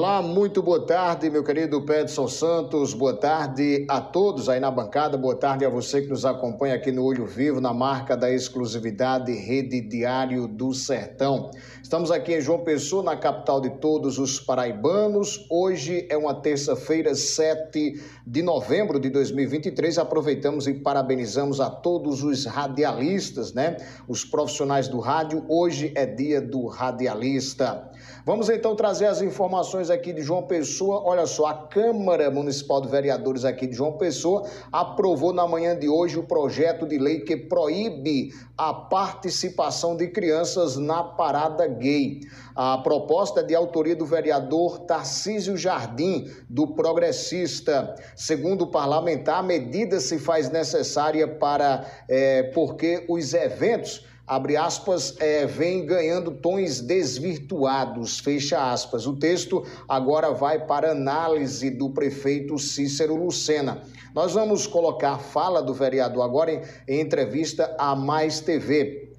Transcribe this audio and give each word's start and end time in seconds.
Olá, 0.00 0.22
muito 0.22 0.62
boa 0.62 0.86
tarde, 0.86 1.28
meu 1.28 1.44
querido 1.44 1.82
Pedson 1.82 2.26
Santos. 2.26 2.94
Boa 2.94 3.12
tarde 3.12 3.84
a 3.86 4.00
todos 4.00 4.48
aí 4.48 4.58
na 4.58 4.70
bancada. 4.70 5.18
Boa 5.18 5.36
tarde 5.36 5.62
a 5.66 5.68
você 5.68 6.00
que 6.00 6.08
nos 6.08 6.24
acompanha 6.24 6.74
aqui 6.74 6.90
no 6.90 7.04
Olho 7.04 7.26
Vivo, 7.26 7.60
na 7.60 7.74
marca 7.74 8.16
da 8.16 8.32
exclusividade 8.32 9.30
Rede 9.30 9.78
Diário 9.82 10.48
do 10.48 10.72
Sertão. 10.72 11.50
Estamos 11.82 12.10
aqui 12.10 12.32
em 12.32 12.40
João 12.40 12.60
Pessoa, 12.60 13.02
na 13.02 13.14
capital 13.14 13.60
de 13.60 13.68
todos 13.78 14.18
os 14.18 14.40
paraibanos. 14.40 15.46
Hoje 15.50 16.06
é 16.08 16.16
uma 16.16 16.34
terça-feira, 16.34 17.14
7 17.14 18.02
de 18.26 18.42
novembro 18.42 18.98
de 18.98 19.10
2023. 19.10 19.98
Aproveitamos 19.98 20.66
e 20.66 20.72
parabenizamos 20.72 21.60
a 21.60 21.68
todos 21.68 22.22
os 22.22 22.46
radialistas, 22.46 23.52
né? 23.52 23.76
Os 24.08 24.24
profissionais 24.24 24.88
do 24.88 24.98
rádio. 24.98 25.44
Hoje 25.46 25.92
é 25.94 26.06
dia 26.06 26.40
do 26.40 26.68
radialista. 26.68 27.90
Vamos 28.24 28.48
então 28.48 28.76
trazer 28.76 29.06
as 29.06 29.20
informações 29.20 29.89
aqui 29.90 30.12
de 30.12 30.22
João 30.22 30.44
Pessoa. 30.44 31.02
Olha 31.04 31.26
só, 31.26 31.46
a 31.46 31.54
Câmara 31.54 32.30
Municipal 32.30 32.80
de 32.80 32.88
Vereadores 32.88 33.44
aqui 33.44 33.66
de 33.66 33.74
João 33.74 33.98
Pessoa 33.98 34.48
aprovou 34.72 35.32
na 35.32 35.46
manhã 35.46 35.78
de 35.78 35.88
hoje 35.88 36.18
o 36.18 36.22
projeto 36.22 36.86
de 36.86 36.96
lei 36.96 37.20
que 37.20 37.36
proíbe 37.36 38.32
a 38.56 38.72
participação 38.72 39.96
de 39.96 40.08
crianças 40.08 40.76
na 40.76 41.02
parada 41.02 41.66
gay. 41.66 42.20
A 42.54 42.78
proposta 42.78 43.40
é 43.40 43.42
de 43.42 43.54
autoria 43.54 43.96
do 43.96 44.06
vereador 44.06 44.80
Tarcísio 44.80 45.56
Jardim, 45.56 46.30
do 46.48 46.68
Progressista. 46.68 47.94
Segundo 48.14 48.62
o 48.62 48.70
parlamentar, 48.70 49.40
a 49.40 49.42
medida 49.42 49.98
se 50.00 50.18
faz 50.18 50.50
necessária 50.50 51.26
para 51.26 51.84
é, 52.08 52.44
porque 52.54 53.04
os 53.08 53.34
eventos 53.34 54.09
abre 54.30 54.56
aspas, 54.56 55.16
é, 55.18 55.44
vem 55.44 55.84
ganhando 55.84 56.30
tons 56.30 56.80
desvirtuados, 56.80 58.20
fecha 58.20 58.72
aspas. 58.72 59.04
O 59.04 59.16
texto 59.16 59.66
agora 59.88 60.30
vai 60.30 60.66
para 60.66 60.92
análise 60.92 61.68
do 61.68 61.90
prefeito 61.90 62.56
Cícero 62.56 63.16
Lucena. 63.16 63.82
Nós 64.14 64.32
vamos 64.32 64.68
colocar 64.68 65.18
fala 65.18 65.60
do 65.60 65.74
vereador 65.74 66.22
agora 66.22 66.52
em, 66.52 66.62
em 66.86 67.00
entrevista 67.00 67.74
à 67.76 67.96
Mais 67.96 68.38
TV, 68.38 69.09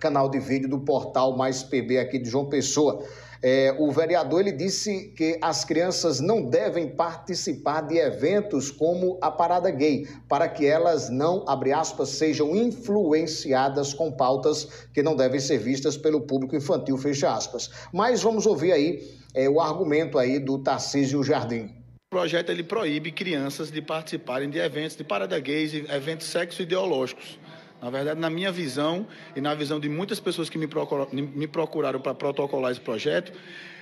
canal 0.00 0.28
de 0.28 0.40
vídeo 0.40 0.68
do 0.68 0.80
portal 0.80 1.36
Mais 1.36 1.62
PB 1.62 1.98
aqui 1.98 2.18
de 2.18 2.28
João 2.28 2.46
Pessoa. 2.46 3.04
É, 3.42 3.74
o 3.78 3.90
vereador 3.90 4.40
ele 4.40 4.52
disse 4.52 5.14
que 5.16 5.38
as 5.40 5.64
crianças 5.64 6.20
não 6.20 6.42
devem 6.42 6.88
participar 6.88 7.80
de 7.82 7.96
eventos 7.96 8.70
como 8.70 9.18
a 9.22 9.30
Parada 9.30 9.70
Gay, 9.70 10.06
para 10.28 10.46
que 10.46 10.66
elas 10.66 11.08
não, 11.08 11.48
abre 11.48 11.72
aspas, 11.72 12.10
sejam 12.10 12.54
influenciadas 12.54 13.94
com 13.94 14.12
pautas 14.12 14.86
que 14.92 15.02
não 15.02 15.16
devem 15.16 15.40
ser 15.40 15.58
vistas 15.58 15.96
pelo 15.96 16.20
público 16.20 16.54
infantil, 16.54 16.98
fecha 16.98 17.32
aspas. 17.32 17.70
Mas 17.92 18.20
vamos 18.20 18.44
ouvir 18.44 18.72
aí 18.72 19.08
é, 19.34 19.48
o 19.48 19.58
argumento 19.58 20.18
aí 20.18 20.38
do 20.38 20.58
Tarcísio 20.58 21.22
Jardim. 21.22 21.70
O 22.12 22.16
projeto 22.16 22.50
ele 22.50 22.64
proíbe 22.64 23.10
crianças 23.10 23.70
de 23.70 23.80
participarem 23.80 24.50
de 24.50 24.58
eventos 24.58 24.96
de 24.96 25.04
parada 25.04 25.38
gays 25.38 25.72
eventos 25.72 26.26
sexo-ideológicos. 26.26 27.38
Na 27.82 27.88
verdade, 27.88 28.20
na 28.20 28.28
minha 28.28 28.52
visão 28.52 29.06
e 29.34 29.40
na 29.40 29.54
visão 29.54 29.80
de 29.80 29.88
muitas 29.88 30.20
pessoas 30.20 30.50
que 30.50 30.58
me, 30.58 30.68
me 31.12 31.46
procuraram 31.46 32.00
para 32.00 32.14
protocolar 32.14 32.70
esse 32.72 32.80
projeto, 32.80 33.32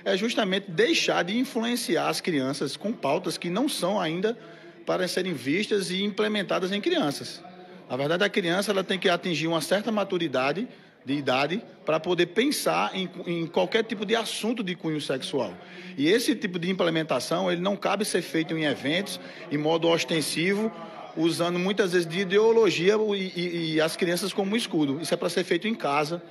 é 0.05 0.15
justamente 0.15 0.71
deixar 0.71 1.23
de 1.23 1.37
influenciar 1.37 2.07
as 2.07 2.21
crianças 2.21 2.77
com 2.77 2.93
pautas 2.93 3.37
que 3.37 3.49
não 3.49 3.67
são 3.67 3.99
ainda 3.99 4.37
para 4.85 5.07
serem 5.07 5.33
vistas 5.33 5.91
e 5.91 6.01
implementadas 6.03 6.71
em 6.71 6.79
crianças. 6.79 7.43
Na 7.89 7.97
verdade, 7.97 8.23
a 8.23 8.29
criança 8.29 8.71
ela 8.71 8.83
tem 8.83 8.97
que 8.97 9.09
atingir 9.09 9.47
uma 9.47 9.61
certa 9.61 9.91
maturidade 9.91 10.67
de 11.03 11.13
idade 11.13 11.61
para 11.85 11.99
poder 11.99 12.27
pensar 12.27 12.91
em, 12.93 13.09
em, 13.25 13.47
qualquer 13.47 13.83
tipo 13.83 14.05
de 14.05 14.15
assunto 14.15 14.63
de 14.63 14.75
cunho 14.75 15.01
sexual. 15.01 15.53
E 15.97 16.07
esse 16.07 16.35
tipo 16.35 16.59
de 16.59 16.69
implementação 16.69 17.51
ele 17.51 17.61
não 17.61 17.75
cabe 17.75 18.05
ser 18.05 18.21
feito 18.21 18.55
em 18.55 18.65
eventos, 18.65 19.19
em 19.51 19.57
modo 19.57 19.87
ostensivo 19.87 20.71
usando 21.15 21.59
muitas 21.59 21.93
vezes 21.93 22.07
de 22.07 22.19
ideologia 22.19 22.95
e, 22.95 23.33
e, 23.35 23.73
e 23.73 23.81
as 23.81 23.95
crianças 23.95 24.33
como 24.33 24.55
escudo. 24.55 24.99
Isso 25.01 25.13
é 25.13 25.17
para 25.17 25.29
ser 25.29 25.43
feito 25.43 25.67
em 25.67 25.75
casa, 25.75 26.21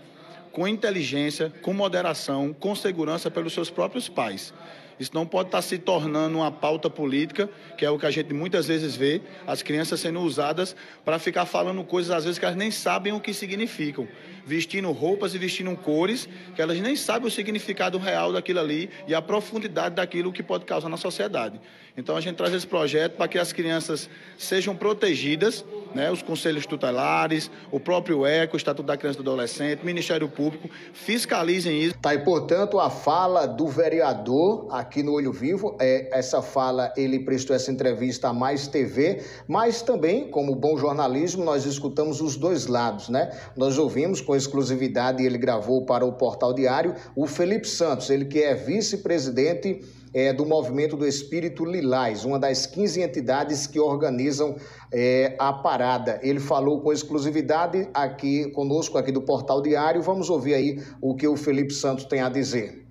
com 0.53 0.67
inteligência, 0.67 1.53
com 1.63 1.73
moderação, 1.73 2.55
com 2.59 2.75
segurança 2.75 3.31
pelos 3.31 3.53
seus 3.53 3.71
próprios 3.71 4.09
pais. 4.09 4.53
Isso 4.99 5.13
não 5.15 5.27
pode 5.27 5.49
estar 5.49 5.63
se 5.63 5.79
tornando 5.79 6.39
uma 6.39 6.51
pauta 6.51 6.91
política, 6.91 7.49
que 7.77 7.85
é 7.85 7.91
o 7.91 7.99
que 7.99 8.07
a 8.07 8.11
gente 8.11 8.33
muitas 8.35 8.67
vezes 8.67 8.97
vê, 8.97 9.21
as 9.47 9.63
crianças 9.63 10.01
sendo 10.01 10.21
usadas 10.21 10.75
para 11.05 11.19
ficar 11.19 11.47
falando 11.47 11.83
coisas 11.85 12.11
às 12.11 12.25
vezes 12.25 12.39
que 12.39 12.45
elas 12.45 12.57
nem 12.57 12.71
sabem 12.71 13.13
o 13.13 13.21
que 13.21 13.33
significam, 13.33 14.09
vestindo 14.45 14.91
roupas 14.91 15.35
e 15.35 15.39
vestindo 15.39 15.75
cores 15.77 16.29
que 16.55 16.63
elas 16.63 16.79
nem 16.81 16.97
sabem 16.97 17.29
o 17.29 17.31
significado 17.31 17.99
real 17.99 18.33
daquilo 18.33 18.61
ali 18.61 18.91
e 19.07 19.15
a 19.15 19.23
profundidade 19.23 19.95
daquilo 19.95 20.33
que 20.33 20.43
pode 20.43 20.65
causar 20.65 20.89
na 20.89 20.97
sociedade. 20.97 21.61
Então 21.97 22.17
a 22.17 22.21
gente 22.21 22.37
traz 22.37 22.55
esse 22.55 22.67
projeto 22.67 23.17
para 23.17 23.29
que 23.29 23.39
as 23.39 23.53
crianças 23.53 24.09
sejam 24.39 24.75
protegidas, 24.75 25.65
né, 25.95 26.11
os 26.11 26.23
conselhos 26.23 26.67
tutelares, 26.67 27.51
o 27.71 27.81
próprio 27.81 28.27
ECO, 28.27 28.55
o 28.55 28.57
Estatuto 28.57 28.87
da 28.87 28.97
Criança 28.97 29.21
e 29.21 29.23
do 29.23 29.31
Adolescente, 29.31 29.85
Ministério 29.85 30.29
Público, 30.29 30.69
fiscalizem 30.93 31.81
isso. 31.81 31.95
Tá, 31.99 32.15
e 32.15 32.19
portanto 32.19 32.79
a 32.79 32.91
fala 32.91 33.47
do 33.47 33.67
vereador 33.67 34.67
aqui 34.71 35.03
no 35.03 35.13
Olho 35.13 35.33
Vivo. 35.33 35.77
É, 35.81 36.09
essa 36.17 36.43
fala, 36.43 36.93
ele 36.97 37.21
prestou 37.21 37.55
essa 37.55 37.71
entrevista 37.71 38.29
a 38.29 38.33
Mais 38.33 38.67
TV, 38.67 39.23
mas 39.47 39.83
também, 39.83 40.31
como 40.31 40.55
bom 40.55 40.77
jornalismo, 40.77 41.45
nós 41.45 41.65
escutamos 41.65 42.21
os 42.21 42.37
dois 42.37 42.67
lados, 42.67 43.09
né? 43.09 43.31
Nós 43.57 43.79
ouvimos 43.79 44.21
com 44.21 44.37
exclusividade, 44.37 45.25
ele 45.25 45.39
gravou 45.39 45.85
para 45.85 46.05
o 46.05 46.13
Portal 46.13 46.53
Diário, 46.53 46.95
o 47.17 47.27
Felipe 47.27 47.67
Santos, 47.67 48.11
ele 48.11 48.25
que 48.25 48.43
é 48.43 48.55
vice-presidente 48.55 49.81
é, 50.13 50.33
do 50.33 50.45
Movimento 50.45 50.97
do 50.97 51.07
Espírito 51.07 51.65
Lilás, 51.65 52.25
uma 52.25 52.39
das 52.39 52.67
15 52.67 53.03
entidades 53.03 53.67
que 53.67 53.79
organizam 53.79 54.57
é, 54.93 55.37
a 55.39 55.53
parada. 55.79 56.19
Ele 56.23 56.41
falou 56.41 56.81
com 56.81 56.93
exclusividade 56.93 57.89
aqui 57.95 58.51
conosco, 58.51 58.99
aqui 58.99 59.13
do 59.13 59.23
Portal 59.23 59.63
Diário. 59.63 60.03
Vamos 60.03 60.29
ouvir 60.29 60.55
aí 60.55 60.83
o 61.01 61.15
que 61.15 61.29
o 61.29 61.37
Felipe 61.37 61.73
Santos 61.73 62.05
tem 62.05 62.21
a 62.21 62.29
dizer. 62.29 62.85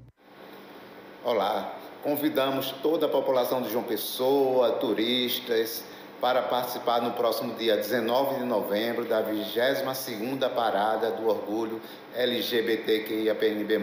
Olá, 1.26 1.76
convidamos 2.02 2.72
toda 2.82 3.08
a 3.08 3.10
população 3.10 3.62
de 3.62 3.70
João 3.70 3.84
Pessoa, 3.84 4.72
turistas, 4.74 5.84
para 6.22 6.42
participar 6.44 7.02
no 7.02 7.12
próximo 7.12 7.54
dia 7.56 7.76
19 7.76 8.40
de 8.40 8.46
novembro 8.46 9.04
da 9.04 9.22
22ª 9.22 10.50
Parada 10.50 11.12
do 11.12 11.28
Orgulho 11.28 11.82
LGBTQIAPNB+, 12.16 13.78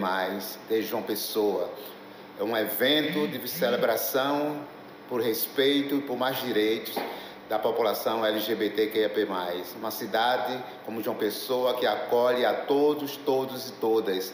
de 0.68 0.82
João 0.82 1.02
Pessoa. 1.02 1.68
É 2.40 2.42
um 2.42 2.56
evento 2.56 3.28
de 3.28 3.46
celebração 3.46 4.56
por 5.08 5.20
respeito 5.20 5.96
e 5.96 6.00
por 6.00 6.16
mais 6.16 6.40
direitos 6.40 6.96
da 7.48 7.58
população 7.58 8.24
LGBTQIAP+. 8.24 9.26
Uma 9.76 9.90
cidade 9.90 10.58
como 10.84 11.02
João 11.02 11.16
Pessoa 11.16 11.74
que 11.74 11.86
acolhe 11.86 12.44
a 12.44 12.54
todos, 12.54 13.16
todos 13.16 13.68
e 13.68 13.72
todas 13.72 14.32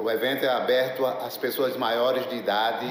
o 0.00 0.08
evento 0.08 0.44
é 0.44 0.48
aberto 0.48 1.04
às 1.04 1.36
pessoas 1.36 1.76
maiores 1.76 2.28
de 2.30 2.36
idade. 2.36 2.86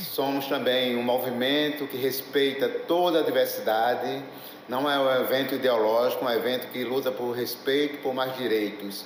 Somos 0.00 0.46
também 0.46 0.96
um 0.96 1.02
movimento 1.02 1.86
que 1.86 1.96
respeita 1.96 2.68
toda 2.68 3.20
a 3.20 3.22
diversidade. 3.22 4.20
Não 4.68 4.90
é 4.90 4.98
um 4.98 5.22
evento 5.22 5.54
ideológico, 5.54 6.24
é 6.24 6.28
um 6.28 6.32
evento 6.32 6.66
que 6.72 6.82
luta 6.82 7.12
por 7.12 7.30
respeito, 7.30 7.98
por 7.98 8.12
mais 8.12 8.36
direitos. 8.36 9.04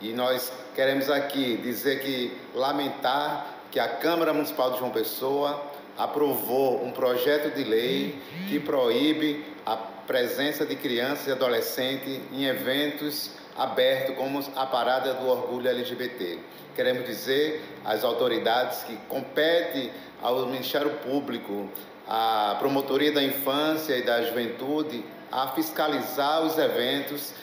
E 0.00 0.12
nós 0.12 0.52
queremos 0.76 1.10
aqui 1.10 1.56
dizer 1.56 2.00
que 2.00 2.32
lamentar 2.54 3.46
que 3.72 3.80
a 3.80 3.88
Câmara 3.88 4.32
Municipal 4.32 4.70
de 4.70 4.78
João 4.78 4.90
Pessoa 4.90 5.60
aprovou 5.98 6.84
um 6.84 6.92
projeto 6.92 7.52
de 7.54 7.64
lei 7.64 8.16
que 8.48 8.60
proíbe 8.60 9.44
a 9.66 9.76
presença 9.76 10.64
de 10.64 10.76
crianças 10.76 11.26
e 11.26 11.32
adolescentes 11.32 12.20
em 12.32 12.46
eventos 12.46 13.32
abertos 13.56 14.16
como 14.16 14.42
a 14.54 14.64
Parada 14.64 15.14
do 15.14 15.28
Orgulho 15.28 15.68
LGBT. 15.68 16.38
Queremos 16.76 17.04
dizer 17.04 17.60
às 17.84 18.04
autoridades 18.04 18.84
que 18.84 18.96
compete 19.08 19.90
ao 20.22 20.46
Ministério 20.46 20.90
Público, 20.98 21.68
à 22.06 22.56
Promotoria 22.60 23.10
da 23.10 23.22
Infância 23.22 23.96
e 23.96 24.02
da 24.02 24.22
Juventude, 24.22 25.04
a 25.30 25.48
fiscalizar 25.48 26.42
os 26.42 26.56
eventos 26.56 27.34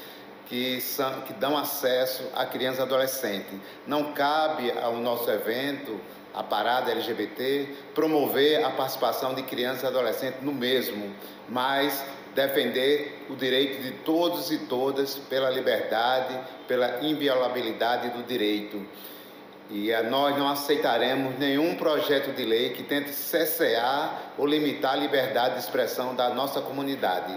que, 0.47 0.79
são, 0.79 1.21
que 1.21 1.33
dão 1.33 1.57
acesso 1.57 2.23
a 2.33 2.45
crianças 2.45 2.79
e 2.79 2.83
adolescentes. 2.83 3.59
Não 3.85 4.13
cabe 4.13 4.71
ao 4.71 4.95
nosso 4.97 5.29
evento, 5.29 5.99
a 6.35 6.43
parada 6.43 6.91
LGBT, 6.91 7.67
promover 7.93 8.63
a 8.63 8.69
participação 8.69 9.33
de 9.33 9.43
crianças 9.43 9.83
e 9.83 9.87
adolescentes 9.87 10.41
no 10.41 10.51
mesmo, 10.51 11.13
mas 11.47 12.03
defender 12.35 13.25
o 13.29 13.35
direito 13.35 13.81
de 13.81 13.91
todos 13.91 14.51
e 14.51 14.59
todas 14.59 15.15
pela 15.15 15.49
liberdade, 15.49 16.37
pela 16.67 17.01
inviolabilidade 17.01 18.09
do 18.09 18.23
direito. 18.23 18.85
E 19.69 19.91
nós 20.09 20.37
não 20.37 20.47
aceitaremos 20.47 21.39
nenhum 21.39 21.75
projeto 21.75 22.35
de 22.35 22.43
lei 22.43 22.69
que 22.69 22.83
tente 22.83 23.11
cessear 23.11 24.33
ou 24.37 24.45
limitar 24.45 24.93
a 24.93 24.97
liberdade 24.97 25.55
de 25.55 25.61
expressão 25.61 26.13
da 26.13 26.29
nossa 26.29 26.61
comunidade. 26.61 27.35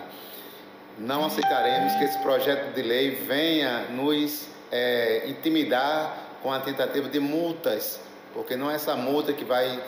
Não 0.98 1.24
aceitaremos 1.24 1.94
que 1.94 2.04
esse 2.04 2.18
projeto 2.18 2.74
de 2.74 2.82
lei 2.82 3.12
venha 3.12 3.84
nos 3.90 4.48
é, 4.70 5.24
intimidar 5.28 6.38
com 6.42 6.52
a 6.52 6.60
tentativa 6.60 7.08
de 7.08 7.20
multas, 7.20 8.00
porque 8.38 8.54
não 8.54 8.70
é 8.70 8.76
essa 8.76 8.94
multa 8.94 9.32
que 9.32 9.44
vai 9.44 9.82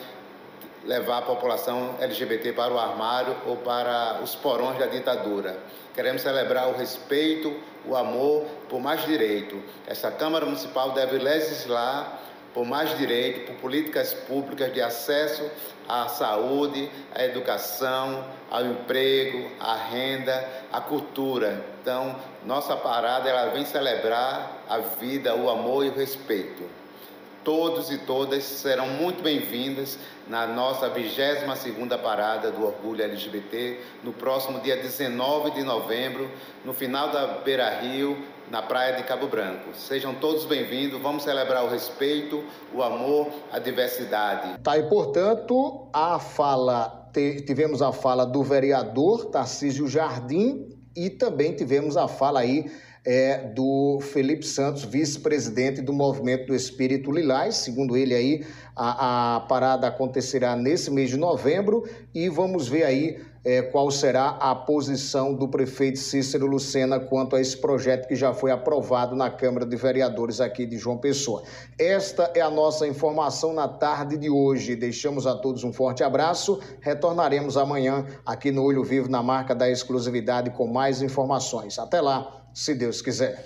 levar 0.83 1.19
a 1.19 1.21
população 1.21 1.95
LGBT 2.01 2.51
para 2.51 2.73
o 2.73 2.77
armário 2.77 3.33
ou 3.45 3.55
para 3.55 4.19
os 4.21 4.35
porões 4.35 4.77
da 4.77 4.87
ditadura. 4.87 5.57
Queremos 5.95 6.21
celebrar 6.21 6.67
o 6.67 6.73
respeito, 6.73 7.55
o 7.85 7.95
amor 7.95 8.45
por 8.67 8.81
mais 8.81 9.05
direito. 9.05 9.57
Essa 9.87 10.11
Câmara 10.11 10.45
Municipal 10.45 10.91
deve 10.91 11.17
legislar 11.17 12.19
por 12.53 12.65
mais 12.65 12.97
direito, 12.97 13.47
por 13.47 13.55
políticas 13.55 14.13
públicas 14.13 14.73
de 14.73 14.81
acesso 14.81 15.49
à 15.87 16.09
saúde, 16.09 16.91
à 17.15 17.23
educação, 17.23 18.25
ao 18.49 18.65
emprego, 18.65 19.49
à 19.61 19.77
renda, 19.77 20.45
à 20.73 20.81
cultura. 20.81 21.63
Então, 21.81 22.17
nossa 22.45 22.75
parada 22.75 23.29
ela 23.29 23.49
vem 23.51 23.63
celebrar 23.63 24.57
a 24.67 24.79
vida, 24.79 25.33
o 25.37 25.49
amor 25.49 25.85
e 25.85 25.87
o 25.87 25.95
respeito. 25.95 26.81
Todos 27.43 27.89
e 27.89 27.97
todas 27.97 28.43
serão 28.43 28.87
muito 28.87 29.23
bem-vindas 29.23 29.97
na 30.27 30.45
nossa 30.45 30.87
22ª 30.91 31.97
parada 31.97 32.51
do 32.51 32.63
Orgulho 32.63 33.03
LGBT, 33.03 33.79
no 34.03 34.13
próximo 34.13 34.59
dia 34.59 34.77
19 34.77 35.49
de 35.49 35.63
novembro, 35.63 36.29
no 36.63 36.71
final 36.71 37.11
da 37.11 37.39
Beira 37.39 37.67
Rio, 37.79 38.15
na 38.51 38.61
praia 38.61 38.95
de 38.95 39.01
Cabo 39.03 39.25
Branco. 39.25 39.73
Sejam 39.73 40.13
todos 40.13 40.45
bem-vindos, 40.45 41.01
vamos 41.01 41.23
celebrar 41.23 41.65
o 41.65 41.69
respeito, 41.69 42.43
o 42.71 42.83
amor, 42.83 43.29
a 43.51 43.57
diversidade. 43.57 44.59
Tá, 44.59 44.77
e 44.77 44.83
portanto, 44.83 45.87
a 45.91 46.19
fala, 46.19 47.09
tivemos 47.11 47.81
a 47.81 47.91
fala 47.91 48.23
do 48.23 48.43
vereador 48.43 49.25
Tarcísio 49.31 49.87
Jardim 49.87 50.69
e 50.95 51.09
também 51.09 51.55
tivemos 51.55 51.97
a 51.97 52.07
fala 52.07 52.41
aí 52.41 52.69
é, 53.05 53.49
do 53.49 53.99
Felipe 54.01 54.45
Santos, 54.45 54.83
vice-presidente 54.83 55.81
do 55.81 55.91
Movimento 55.91 56.47
do 56.47 56.55
Espírito 56.55 57.11
Lilás. 57.11 57.55
Segundo 57.55 57.97
ele 57.97 58.13
aí, 58.13 58.45
a, 58.75 59.37
a, 59.37 59.39
parada 59.41 59.87
acontecerá 59.87 60.55
nesse 60.55 60.91
mês 60.91 61.09
de 61.09 61.17
novembro 61.17 61.83
e 62.13 62.29
vamos 62.29 62.67
ver 62.67 62.83
aí 62.83 63.19
é, 63.43 63.61
qual 63.63 63.89
será 63.89 64.29
a 64.39 64.53
posição 64.53 65.33
do 65.33 65.47
prefeito 65.47 65.97
Cícero 65.97 66.45
Lucena 66.45 66.99
quanto 66.99 67.35
a 67.35 67.41
esse 67.41 67.57
projeto 67.57 68.07
que 68.07 68.15
já 68.15 68.33
foi 68.33 68.51
aprovado 68.51 69.15
na 69.15 69.31
Câmara 69.31 69.65
de 69.65 69.75
Vereadores 69.75 70.39
aqui 70.39 70.63
de 70.65 70.77
João 70.77 70.97
Pessoa. 70.97 71.41
Esta 71.79 72.31
é 72.35 72.41
a 72.41 72.51
nossa 72.51 72.87
informação 72.87 73.51
na 73.51 73.67
tarde 73.67 74.15
de 74.15 74.29
hoje. 74.29 74.75
Deixamos 74.75 75.25
a 75.25 75.35
todos 75.35 75.63
um 75.63 75.73
forte 75.73 76.03
abraço. 76.03 76.59
Retornaremos 76.81 77.57
amanhã 77.57 78.05
aqui 78.23 78.51
no 78.51 78.63
Olho 78.63 78.83
Vivo 78.83 79.09
na 79.09 79.23
marca 79.23 79.55
da 79.55 79.69
exclusividade 79.69 80.51
com 80.51 80.67
mais 80.67 81.01
informações. 81.01 81.79
Até 81.79 81.99
lá 81.99 82.40
se 82.53 82.75
Deus 82.75 83.01
quiser. 83.01 83.45